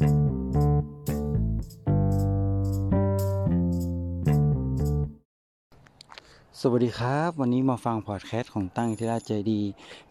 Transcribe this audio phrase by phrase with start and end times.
[0.00, 0.02] ส
[6.70, 9.60] วัสดีครับ วันนี้มาฟังพอดแคสต์ของตั้งที่ราใจดี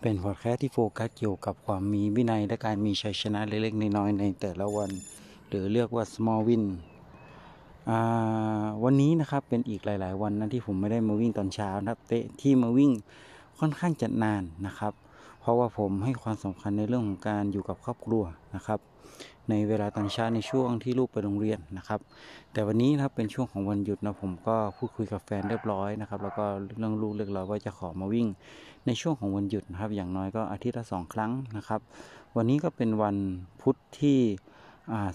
[0.02, 4.92] เป็นพอดแคสต์ที่โฟกัสเกี่ยวกับความมีวินัยและการมีชัยชนะเล็กๆน้อยๆในแต่ละวัน
[5.48, 6.64] หรือเรียกว่า small win
[8.84, 12.92] วันนี้นะครับเป็นอีกหลาย ๆ วันนะที่ผมไม่ได้มาวิ่งตอนเช้านะครับเตะที่มาวิ่ง
[13.60, 14.94] ค่อนข้างจะนานนะครับ
[15.50, 18.24] ราะว่าผมให้ความสำคัญในเรื่องของการอยู่กับครอบครัว
[18.56, 18.80] นะครับ
[19.50, 22.00] ในเวลาตอนเช้าในช่วงที่ลูกไปโรงเรียนนะครับ
[22.54, 26.46] แต่วันนี้นะครับเป็นช่วงของวันหยุดนะผมก็พูดคุยกับแฟนเรียบร้อยนะครับ แล้วก็
[26.78, 28.28] เรื่องลูกเรียบร้อยว่าจะขอมาวิ่ง
[28.86, 31.82] ในช่วงของวันหยุดนะครับ อย่างน้อยก็อาทิตย์ละสองครั้งนะครับ
[32.36, 33.18] วันนี้ก็เป็นวัน
[33.62, 34.20] พุธที่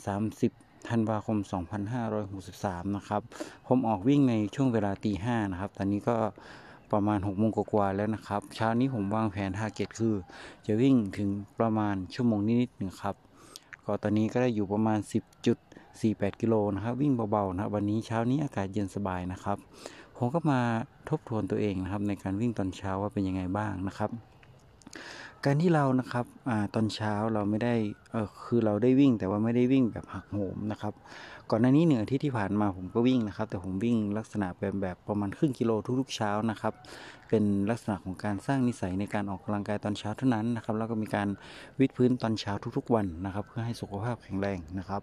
[0.07, 0.53] สามสิบ
[0.89, 1.39] ธันวาคม
[2.17, 3.23] 2563 นะครับ
[3.67, 6.17] ผมออกวิ่งในช่วงเวลาตีห้านะครับ ตอนนี้ก็
[6.95, 10.15] ประมาณ6โมงกว่าแล้วนะครับ เช้านี้ผมวางแผนทาร์เก็ตคือ
[10.67, 13.15] จะวิ่งถึงประมาณชั่วโมงนิดๆนึงครับ
[13.85, 14.99] ก็ตอนนี้ก็ได้อยู่ประมาณ
[15.71, 19.59] 10.48 กิโลนะครับวิ่งเบาๆนะวันนี้เช้านี้อากาศเย็นสบายนะครับ
[20.17, 20.61] ผมก็มา
[21.09, 24.11] ทบทวนตัวเองนะครับในการวิ่งตอนเช้าว่าเป็นยังไงบ้างนะครับ
[25.47, 27.75] การที่เรานะครับอตอนเช้าเราไม่ได้
[28.13, 30.93] เออคือเราได้วิ่งแต่ว่าไม่ได้วิ่งแบบหักโหมนะครับ
[31.51, 36.73] ก่อนหน้านี้หนึ่งอาทิตย์ที่ผ่านมาผมก็วิ่งนะครับ แต่ผมวิ่งลักษณะแบบแบบประมาณครึ่งกิโลทุกๆเช้านะครับ
[37.29, 41.29] เป็นลักษณะของการสร้างนิสัยในการออกกำลังกายตอนเช้าเท่านั้นนะครับ แล้วก็มีการ
[41.81, 45.03] วิดพื้นตอนเช้าทุกๆวันนะครับ เพื่อให้สุขภาพแข็งแรงนะครับ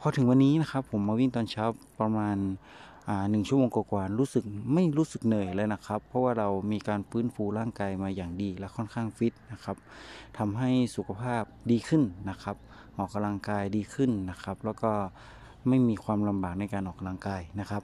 [0.00, 1.64] พอถึงวันนี้นะครับ ผมมาวิ่งตอนเช้า
[2.00, 2.36] ประมาณ
[3.30, 9.76] หนึ่งชั่วโมงกว่ารู้สึกไม่รู้สึกเหนื่อยเลยนะครับ เพราะว่าเรามีการฟื้นฟูร่างกายมาอย่างดีและค่อนข้างฟิตนะครับ
[10.38, 12.56] ทำให้สุขภาพดีขึ้นนะครับ
[12.98, 14.92] ออกกำลังกายดีขึ้นนะครับ แล้วก็
[15.68, 17.82] ไม่มีความลำบากในการออกกำลังกายนะครับ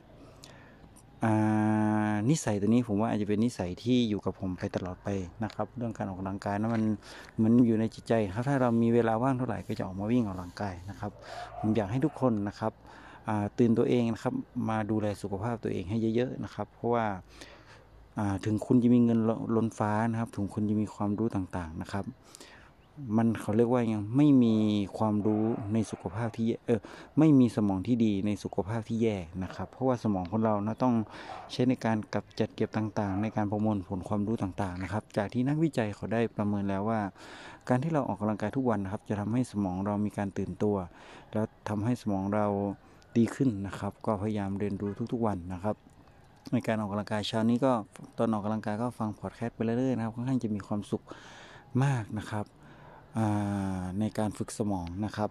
[2.31, 5.09] นิสัยตัวนี้ผมว่าอาจจะเป็นนิสัยที่อยู่กับผมไปตลอดไป
[5.45, 6.83] นะครับ เรื่องการออกกำลังกายนะมัน
[7.43, 11.13] มันอยู่ในจิตใจครับถ้าเรามีเวลาว่างเท่าไหร่ก็จะออกมาวิ่งออกกำลังกายนะครับ
[11.59, 12.73] ผมอยากให้ทุกคนนะครับ
[13.59, 14.35] ตื่นตัวเองนะครับ
[14.69, 17.07] มาดูแลสุขภาพตัวเองให้เยอะๆนะครับ เพราะว่า
[18.45, 19.21] ถึงคุณจะมีเงิน
[19.57, 22.05] ล้นฟ้านะครับ ถึงคุณจะมีความรู้ต่างๆนะครับ
[23.17, 24.55] มันเขาเรียกว่ายังไม่มี
[24.99, 26.81] ความรู้ในสุขภาพที่เออ
[27.19, 30.95] ไม่มีสมองที่ดีในสุขภาพที่แย่นะครับ เพราะว่าสมองของเรานะต้อง
[31.53, 37.01] ใช้ในการกับจัดเก็บต่างๆ ในการประมวลผลความรู้ต่างๆนะครับ จากที่นักวิจัยเขาได้ประเมินแล้วว่า
[37.69, 40.77] การที่เราออกกำลังกายทุกวันนะครับ จะทำให้สมองเรามีการตื่นตัว
[41.33, 42.47] แล้วทำให้สมองเรา
[43.19, 45.77] ดีขึ้นนะครับ ก็พยายามเรียนรู้ทุกๆวันนะครับ
[46.53, 47.73] ในการออกกำลังกายเช้านี้ก็
[48.19, 51.03] ตอนออกกำลังกายก็ฟังพอดแคสต์ไปเรื่อยๆนะครับค่อนข้างจะมีความสุข
[51.85, 52.47] มากนะครับ
[54.01, 55.31] ในการฝึกสมองนะครับ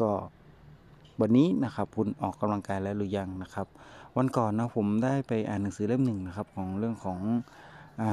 [0.00, 0.10] ก็
[1.20, 3.66] วันนี้นะครับคุณออกกำลังกายแล้วหรือยังนะครับ
[4.16, 7.18] วันก่อนนะผมได้ไปอ่านหนังสือเล่มหนึ่งนะครับของเรื่องของ
[8.02, 8.04] อ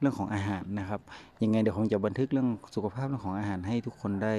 [0.00, 1.00] เรื่องของอาหารนะครับ
[1.42, 4.34] ยังไงเดี๋ยวผมจะบันทึกเรื่องสุขภาพเรื่องของอาหารให้ทุกคนได้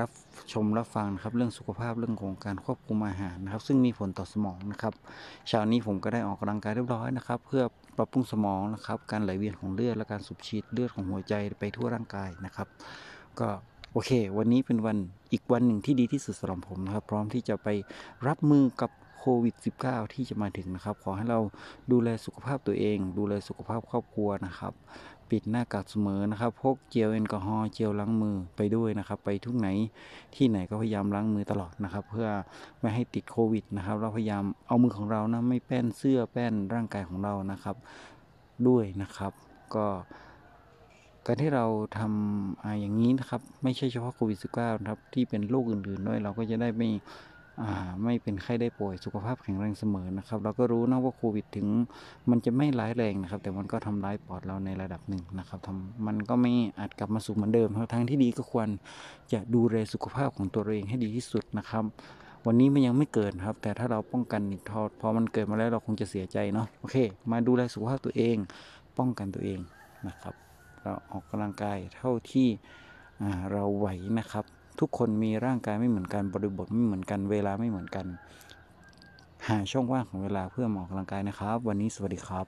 [0.00, 0.10] รับ
[0.52, 4.94] ชมรับฟังนะครับเรื่องสุขภาพเรื่องของการควบคุมอาหารนะครับ ซึ่งมีผลต่อสมองนะครับ
[5.48, 7.62] เช้านี้ผมก็ได้ออกกำลังกายเรียบร้อยนะครับ เพื่อ
[7.96, 12.68] ปรับปรุงสมองนะครับ การไหลเวียนของเลือดและการสูบฉีดเลือดของหัวใจไปทั่วร่างกายนะครับ
[13.40, 13.48] ก็
[13.92, 14.96] โอเค วันนี้เป็นวัน
[15.32, 17.68] อีกวันหนึ่งที่ดีที่สุดสำหรับผมนะครับ พร้อมที่จะไป
[18.26, 18.90] รับมือกับ
[19.42, 21.40] วิด -19 ที่จะมาถึงนะครับ ขอให้เรา
[21.92, 24.72] ดูแลสุขภาพตัวเอง ดูแลสุขภาพครอบครัวนะครับ
[25.30, 29.68] ปิดหน้ากากเสมอนะครับ พกเจลแอลกอฮอล์เจลล้างมือไปด้วยนะครับ ไปทุกไหน
[30.34, 32.28] ที่ไหนก็พยายามล้างมือตลอดนะครับ เพื่อ
[32.80, 37.76] ไม่ให้ติดโควิดนะครับ เราพยายามเอามือของเรานะไม่แป้นเสื้อแป้นร่างกายของเรานะครับ
[38.68, 39.32] ด้วยนะครับ
[39.74, 39.86] ก็
[41.26, 41.66] การที่เรา
[41.98, 46.90] ทำออย่างนี้นะครับ ไม่ใช่เฉพาะโควิด -19 นะครับ ที่เป็นโรคอื่นๆด้วยเราก็จะได้ไม่
[48.04, 51.66] ไม่เป็นไข้ได้ป่วยสุขภาพแข็งแรงเสมอนะครับเราก็รู้นะว่าโควิดถึง
[52.30, 58.68] มันจะไม่ร้ายแรงนะครับ แต่มันก็ทำร้ายปอดเราในระดับหนึ่งนะครับทำมันก็ไม่อาจกลับมาสู่เหมือนเดิมทางที่ดีก็ควร
[59.32, 61.84] จะดูแลสุขภาพของตัวเองให้ดีที่สุดนะครับ
[62.46, 66.96] วันนี้มันยังไม่เกิดครับ แต่ถ้าเราป้องกันอีกทอดพอมันเกิดมาแล้วเราคงจะเสียใจเนาะโอเค
[67.30, 68.36] มาดูแลสุขภาพตัวเอง
[68.98, 69.60] ป้องกันตัวเอง
[70.08, 70.34] นะครับ
[70.82, 72.48] เราออกกำลังกายเท่าที่
[73.52, 73.88] เราไหว
[74.18, 74.44] นะครับ
[74.80, 78.06] ทุกคนมีร่างกายไม่เหมือนกันบริบทไม่เหมือนกันเวลาไม่เหมือนกัน
[79.48, 82.46] หาช่องว่างของเวลาเพื่อออกกำลังกายนะครับ วันนี้สวัสดีครับ